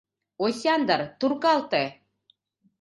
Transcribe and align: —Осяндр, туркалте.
—Осяндр, 0.43 0.99
туркалте. 1.19 1.83